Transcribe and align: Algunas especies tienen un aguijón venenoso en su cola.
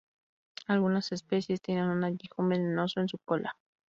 Algunas 0.65 1.11
especies 1.11 1.61
tienen 1.61 1.83
un 1.83 2.03
aguijón 2.03 2.49
venenoso 2.49 2.99
en 3.01 3.07
su 3.07 3.19
cola. 3.19 3.55